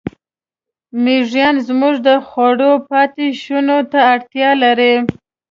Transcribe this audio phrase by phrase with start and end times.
[1.03, 4.93] مېږیان زموږ د خوړو پاتېشونو ته اړتیا لري.